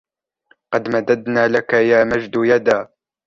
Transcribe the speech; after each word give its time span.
قد 0.73 0.89
مددنا 0.95 1.47
لك 1.47 1.73
يا 1.73 2.03
مجد 2.03 2.31
يدا 2.35 2.87